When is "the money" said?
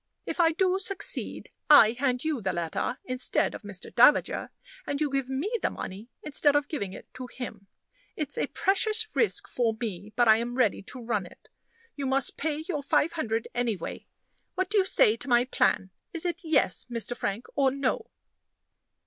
5.61-6.09